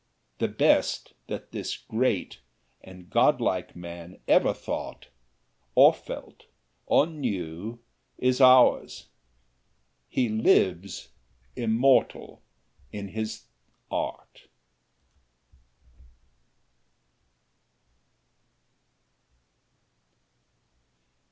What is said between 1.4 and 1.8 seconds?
this